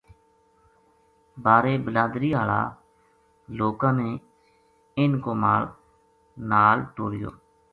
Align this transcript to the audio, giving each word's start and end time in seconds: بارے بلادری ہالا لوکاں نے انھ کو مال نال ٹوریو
بارے 1.43 1.73
بلادری 1.85 2.29
ہالا 2.37 2.61
لوکاں 3.59 3.93
نے 3.99 4.09
انھ 4.99 5.15
کو 5.23 5.31
مال 5.43 5.63
نال 6.51 6.77
ٹوریو 6.95 7.29